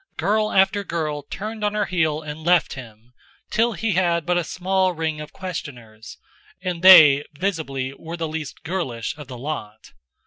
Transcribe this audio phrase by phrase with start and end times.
[0.17, 3.13] Girl after girl turned on her heel and left him,
[3.51, 6.17] till he had but a small ring of questioners,
[6.59, 9.91] and they, visibly, were the least "girlish" of the lot.